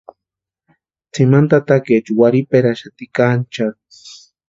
Tsimani 1.11 1.47
tatakaecha 1.53 2.11
warhiperaxati 2.23 3.05
kancharhu. 3.17 3.81